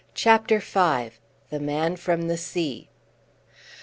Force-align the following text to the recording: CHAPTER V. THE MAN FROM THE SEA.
CHAPTER 0.15 0.57
V. 0.57 1.11
THE 1.51 1.59
MAN 1.59 1.95
FROM 1.95 2.27
THE 2.27 2.35
SEA. 2.35 2.89